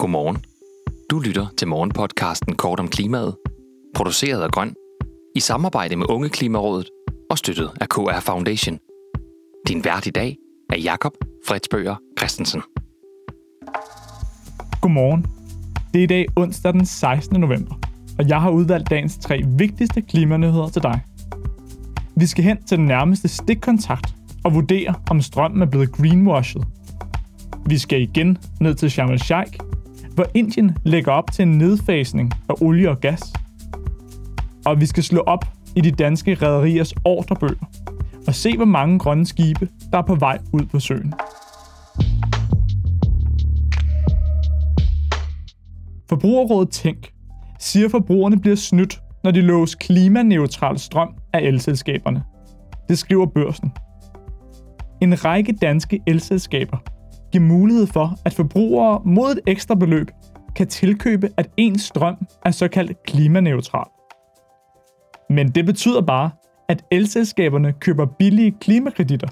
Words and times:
Godmorgen. 0.00 0.38
Du 1.10 1.18
lytter 1.18 1.46
til 1.58 1.68
morgenpodcasten 1.68 2.56
Kort 2.56 2.80
om 2.80 2.88
klimaet, 2.88 3.36
produceret 3.94 4.42
af 4.42 4.50
Grøn, 4.50 4.74
i 5.36 5.40
samarbejde 5.40 5.96
med 5.96 6.06
Unge 6.10 6.28
Klimarådet 6.28 6.88
og 7.30 7.38
støttet 7.38 7.70
af 7.80 7.88
KR 7.88 8.20
Foundation. 8.20 8.78
Din 9.68 9.84
vært 9.84 10.06
i 10.06 10.10
dag 10.10 10.36
er 10.70 10.78
Jakob 10.78 11.12
Fredsbøger 11.46 11.96
Christensen. 12.18 12.62
Godmorgen. 14.80 15.26
Det 15.94 15.98
er 15.98 16.02
i 16.02 16.06
dag 16.06 16.26
onsdag 16.36 16.72
den 16.72 16.86
16. 16.86 17.40
november, 17.40 17.74
og 18.18 18.28
jeg 18.28 18.40
har 18.40 18.50
udvalgt 18.50 18.90
dagens 18.90 19.18
tre 19.18 19.40
vigtigste 19.58 20.02
klimanyheder 20.02 20.68
til 20.68 20.82
dig. 20.82 21.00
Vi 22.16 22.26
skal 22.26 22.44
hen 22.44 22.62
til 22.62 22.78
den 22.78 22.86
nærmeste 22.86 23.28
stikkontakt 23.28 24.14
og 24.44 24.54
vurdere, 24.54 24.94
om 25.10 25.20
strømmen 25.20 25.62
er 25.62 25.66
blevet 25.66 25.92
greenwashed. 25.92 26.62
Vi 27.66 27.78
skal 27.78 28.02
igen 28.02 28.38
ned 28.60 28.74
til 28.74 28.90
Sharm 28.90 29.10
el-Sheikh, 29.10 29.69
hvor 30.14 30.26
Indien 30.34 30.76
lægger 30.84 31.12
op 31.12 31.32
til 31.32 31.42
en 31.42 31.58
nedfasning 31.58 32.32
af 32.48 32.54
olie 32.60 32.90
og 32.90 33.00
gas. 33.00 33.22
Og 34.66 34.80
vi 34.80 34.86
skal 34.86 35.02
slå 35.02 35.20
op 35.20 35.44
i 35.76 35.80
de 35.80 35.90
danske 35.90 36.34
rædderiers 36.34 36.94
ordrebøger 37.04 37.70
og 38.26 38.34
se, 38.34 38.56
hvor 38.56 38.64
mange 38.64 38.98
grønne 38.98 39.26
skibe, 39.26 39.68
der 39.92 39.98
er 39.98 40.02
på 40.02 40.14
vej 40.14 40.38
ud 40.52 40.66
på 40.66 40.80
søen. 40.80 41.14
Forbrugerrådet 46.08 46.70
Tænk 46.70 47.12
siger, 47.58 47.84
at 47.84 47.90
forbrugerne 47.90 48.40
bliver 48.40 48.56
snydt, 48.56 49.00
når 49.24 49.30
de 49.30 49.40
loves 49.40 49.74
klimaneutral 49.74 50.78
strøm 50.78 51.14
af 51.32 51.40
elselskaberne. 51.40 52.22
Det 52.88 52.98
skriver 52.98 53.26
børsen. 53.26 53.72
En 55.00 55.24
række 55.24 55.52
danske 55.52 56.00
elselskaber 56.06 56.78
giver 57.32 57.44
mulighed 57.44 57.86
for, 57.86 58.14
at 58.24 58.34
forbrugere 58.34 59.02
mod 59.04 59.30
et 59.32 59.40
ekstra 59.46 59.74
beløb 59.74 60.10
kan 60.56 60.66
tilkøbe, 60.66 61.28
at 61.36 61.50
ens 61.56 61.82
strøm 61.82 62.16
er 62.44 62.50
såkaldt 62.50 63.02
klimaneutral. 63.02 63.88
Men 65.30 65.48
det 65.48 65.66
betyder 65.66 66.00
bare, 66.00 66.30
at 66.68 66.84
elselskaberne 66.90 67.72
køber 67.72 68.06
billige 68.06 68.54
klimakreditter 68.60 69.28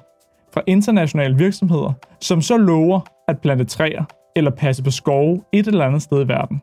fra 0.54 0.62
internationale 0.66 1.38
virksomheder, 1.38 1.92
som 2.20 2.42
så 2.42 2.56
lover 2.56 3.00
at 3.28 3.40
plante 3.40 3.64
træer 3.64 4.04
eller 4.36 4.50
passe 4.50 4.84
på 4.84 4.90
skove 4.90 5.42
et 5.52 5.66
eller 5.66 5.84
andet 5.84 6.02
sted 6.02 6.24
i 6.24 6.28
verden. 6.28 6.62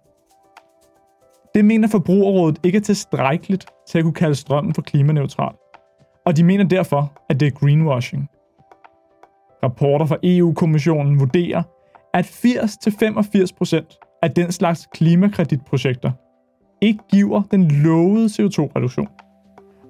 Det 1.55 1.65
mener 1.65 1.87
Forbrugerrådet 1.87 2.59
ikke 2.63 2.77
er 2.77 2.81
tilstrækkeligt 2.81 3.65
til 3.87 3.97
at 3.97 4.03
kunne 4.03 4.13
kalde 4.13 4.35
strømmen 4.35 4.73
for 4.73 4.81
klimaneutral, 4.81 5.53
og 6.25 6.37
de 6.37 6.43
mener 6.43 6.63
derfor, 6.63 7.13
at 7.29 7.39
det 7.39 7.45
er 7.47 7.51
greenwashing. 7.51 8.29
Rapporter 9.65 10.05
fra 10.05 10.17
EU-kommissionen 10.23 11.19
vurderer, 11.19 11.63
at 12.13 12.25
80-85% 12.25 14.19
af 14.23 14.31
den 14.31 14.51
slags 14.51 14.87
klimakreditprojekter 14.93 16.11
ikke 16.81 16.99
giver 17.11 17.41
den 17.51 17.71
lovede 17.71 18.25
CO2-reduktion, 18.25 19.07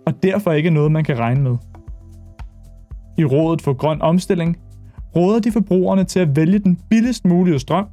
og 0.08 0.24
derfor 0.24 0.52
ikke 0.52 0.68
er 0.68 0.74
noget, 0.74 0.92
man 0.92 1.04
kan 1.04 1.20
regne 1.20 1.42
med. 1.42 1.58
I 3.18 3.26
Rådet 3.26 3.62
for 3.62 3.74
Grøn 3.74 4.02
Omstilling 4.02 4.58
råder 5.16 5.40
de 5.40 5.52
forbrugerne 5.52 6.04
til 6.04 6.20
at 6.20 6.36
vælge 6.36 6.60
den 6.60 6.80
billigst 6.90 7.26
mulige 7.26 7.60
strøm, 7.60 7.88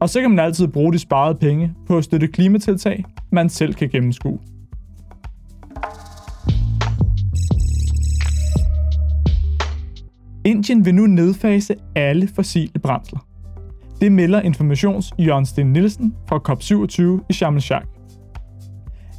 og 0.00 0.08
så 0.08 0.20
kan 0.20 0.30
man 0.30 0.38
altid 0.38 0.68
bruge 0.68 0.92
de 0.92 0.98
sparede 0.98 1.34
penge 1.34 1.74
på 1.86 1.98
at 1.98 2.04
støtte 2.04 2.28
klimatiltag, 2.28 3.04
man 3.32 3.48
selv 3.48 3.74
kan 3.74 3.88
gennemskue. 3.88 4.38
Indien 10.44 10.84
vil 10.84 10.94
nu 10.94 11.06
nedfase 11.06 11.74
alle 11.96 12.28
fossile 12.28 12.78
brændsler. 12.82 13.26
Det 14.00 14.12
melder 14.12 14.40
informations 14.40 15.12
Jørgen 15.18 15.46
Sten 15.46 15.72
Nielsen 15.72 16.14
fra 16.28 16.36
COP27 16.48 17.24
i 17.30 17.32
Sharm 17.32 17.54
el-Sheikh. 17.56 17.86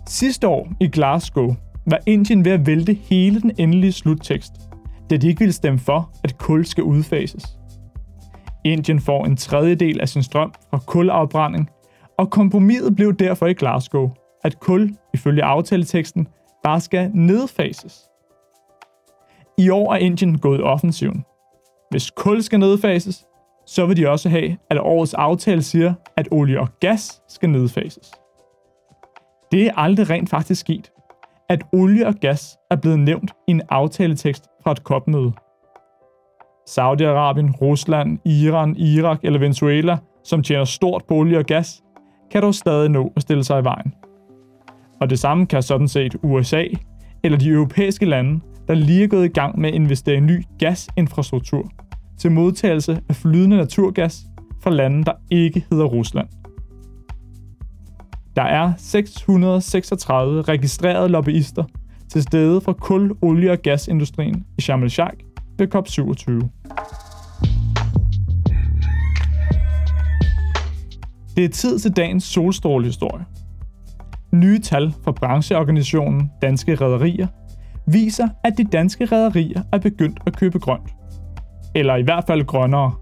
Sidste 0.08 0.48
år 0.48 0.72
i 0.80 0.88
Glasgow 0.88 1.56
var 1.88 2.00
Indien 2.06 2.46
ved 2.46 2.52
at 2.52 2.68
vælte 2.68 2.94
hele 2.94 3.42
den 3.42 3.52
endelige 3.58 3.92
sluttekst, 3.92 4.52
da 5.10 5.18
de 5.18 5.28
ikke 5.28 5.40
ville 5.40 5.54
stemme 5.54 5.80
for, 5.80 6.12
at 6.24 6.38
kul 6.38 6.66
skal 6.66 6.84
udfases. 6.84 7.46
Indien 8.66 9.00
får 9.00 9.26
en 9.26 9.38
tredjedel 9.38 10.02
af 10.02 10.10
sin 10.10 10.24
strøm 10.24 10.54
fra 10.70 10.80
kulafbrænding, 10.88 11.70
og 12.20 12.30
kompromiset 12.30 12.96
blev 12.96 13.16
derfor 13.16 13.48
i 13.48 13.54
Glasgow, 13.54 14.10
at 14.44 14.60
kul, 14.60 14.96
ifølge 15.14 15.44
aftaleteksten, 15.44 16.28
bare 16.64 16.82
skal 16.82 17.12
nedfases. 17.14 18.00
I 19.58 19.70
år 19.70 19.94
er 19.94 19.98
Indien 19.98 20.40
gået 20.40 20.64
offensiven. 20.64 21.26
Hvis 21.90 22.12
kul 22.12 22.42
skal 22.42 22.60
nedfases, 22.60 23.26
så 23.66 23.86
vil 23.86 23.98
de 23.98 24.10
også 24.10 24.30
have, 24.30 24.58
at 24.70 24.80
årets 24.80 25.14
aftale 25.14 25.62
siger, 25.62 25.94
at 26.18 26.28
olie 26.32 26.60
og 26.60 26.68
gas 26.80 27.22
skal 27.28 27.50
nedfases. 27.50 28.12
Det 29.52 29.66
er 29.66 29.72
aldrig 29.76 30.10
rent 30.10 30.30
faktisk 30.30 30.62
sket, 30.62 30.92
at 31.50 31.64
olie 31.74 32.08
og 32.08 32.16
gas 32.16 32.58
er 32.72 32.76
blevet 32.76 33.00
nævnt 33.00 33.32
i 33.48 33.52
en 33.52 33.62
aftaletekst 33.70 34.48
fra 34.64 34.72
et 34.72 34.78
COP-møde. 34.78 35.32
Saudi-Arabien, 36.70 37.58
Rusland, 37.62 38.20
Iran, 38.26 38.76
Irak 38.76 39.20
eller 39.24 39.40
Venezuela, 39.40 39.98
som 40.24 40.44
tjener 40.44 40.66
stort 40.66 41.04
på 41.08 41.14
olie 41.16 41.38
og 41.38 41.46
gas, 41.46 41.84
kan 42.32 42.42
dog 42.42 42.56
stadig 42.56 42.90
nå 42.90 43.12
at 43.16 43.22
stille 43.22 43.44
sig 43.44 43.60
i 43.60 43.64
vejen. 43.64 43.94
Og 45.02 45.10
det 45.10 45.20
samme 45.20 45.46
kan 45.46 45.64
sådan 45.64 45.88
set 45.88 46.16
USA 46.24 46.66
eller 47.24 47.38
de 47.38 47.50
europæiske 47.50 48.06
lande, 48.06 48.40
der 48.68 48.74
lige 48.74 49.04
er 49.04 49.08
gået 49.08 49.26
i 49.26 49.28
gang 49.28 49.60
med 49.60 49.70
at 49.70 49.76
investere 49.76 50.16
i 50.16 50.20
ny 50.20 50.44
gasinfrastruktur 50.60 51.72
til 52.18 52.32
modtagelse 52.32 53.02
af 53.10 53.16
flydende 53.16 53.58
naturgas 53.58 54.26
fra 54.62 54.70
lande, 54.70 55.04
der 55.04 55.14
ikke 55.32 55.66
hedder 55.72 55.86
Rusland. 55.86 56.28
Der 58.36 58.44
er 58.44 58.74
636 58.78 60.42
registrerede 60.42 61.10
lobbyister 61.10 61.64
til 62.10 62.24
stede 62.24 62.62
fra 62.62 62.74
kul, 62.74 63.12
olie 63.22 63.52
og 63.52 63.60
gasindustrien 63.60 64.46
i 64.58 64.62
Sharm 64.62 64.84
el-Sheikh 64.84 65.18
ved 65.58 65.76
COP27. 65.76 66.50
Det 71.36 71.46
er 71.46 71.50
tid 71.50 71.80
til 71.80 71.92
dagens 71.92 72.24
solstrålehistorie. 72.24 73.26
Nye 74.34 74.60
tal 74.60 74.94
fra 75.04 75.12
brancheorganisationen 75.12 76.32
Danske 76.42 76.76
Rederier 76.76 77.28
viser, 77.86 78.28
at 78.44 78.58
de 78.58 78.64
danske 78.64 79.06
rederier 79.06 79.62
er 79.72 79.78
begyndt 79.78 80.20
at 80.26 80.38
købe 80.38 80.60
grønt. 80.60 80.90
Eller 81.76 81.96
i 81.96 82.02
hvert 82.02 82.24
fald 82.28 82.46
grønnere. 82.46 82.94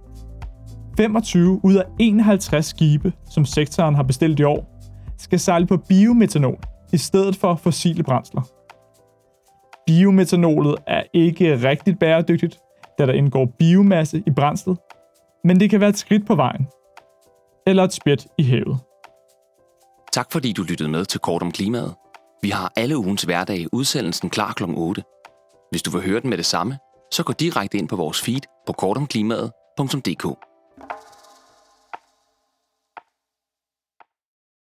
25 0.98 1.60
ud 1.64 1.76
af 1.76 1.84
51 2.00 2.66
skibe, 2.66 3.14
som 3.30 3.46
sektoren 3.46 3.96
har 3.96 4.04
bestilt 4.04 4.40
i 4.40 4.44
år, 4.44 4.80
skal 5.18 5.40
sejle 5.40 5.68
på 5.68 5.78
biometanol 5.78 6.60
i 6.94 6.98
stedet 6.98 7.36
for 7.36 7.56
fossile 7.56 8.04
brændsler. 8.04 8.42
Biometanolet 9.88 10.76
er 10.88 11.04
ikke 11.14 11.70
rigtig 11.70 12.00
bæredygtigt, 12.00 12.60
da 13.00 13.06
der 13.06 13.14
indgår 13.14 13.46
biomasse 13.60 14.24
i 14.28 14.32
brændslet, 14.32 14.78
men 15.44 15.60
det 15.60 15.70
kan 15.70 15.80
være 15.80 15.90
et 15.90 15.98
skridt 15.98 16.28
på 16.28 16.36
vejen. 16.36 16.68
Eller 17.68 17.84
et 17.84 17.94
spjæt 17.94 18.28
i 18.38 18.44
havet. 18.44 18.78
Tak 20.14 20.32
fordi 20.32 20.54
du 20.54 20.64
lyttede 20.64 20.90
med 20.90 21.06
til 21.06 21.20
Kort 21.20 21.42
om 21.42 21.52
klimaet. 21.52 21.96
Vi 22.44 22.50
har 22.50 22.74
alle 22.76 22.98
ugens 22.98 23.24
hverdage 23.24 23.74
udsendelsen 23.74 24.30
klar 24.30 24.54
kl. 24.54 24.64
8. 24.64 25.04
Hvis 25.72 25.82
du 25.82 25.92
vil 25.92 26.02
høre 26.02 26.22
den 26.22 26.30
med 26.30 26.38
det 26.38 26.46
samme, 26.46 26.78
så 27.14 27.24
gå 27.24 27.34
direkte 27.34 27.78
ind 27.78 27.90
på 27.90 27.96
vores 27.96 28.22
feed 28.22 28.42
på 28.68 28.74
kortomklimaet.dk. 28.74 30.51